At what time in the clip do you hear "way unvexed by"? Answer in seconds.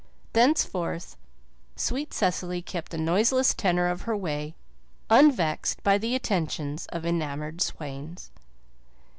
4.17-5.99